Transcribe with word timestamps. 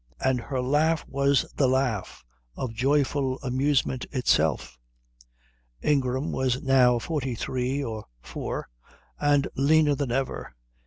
And 0.19 0.41
her 0.41 0.61
laugh 0.63 1.05
was 1.07 1.45
the 1.57 1.67
laugh 1.67 2.25
of 2.55 2.73
joyful 2.73 3.37
amusement 3.43 4.07
itself. 4.11 4.79
Ingram 5.83 6.31
was 6.31 6.63
now 6.63 6.97
forty 6.97 7.35
three 7.35 7.83
or 7.83 8.05
four, 8.19 8.67
and 9.19 9.47
leaner 9.55 9.93
than 9.93 10.11
ever. 10.11 10.55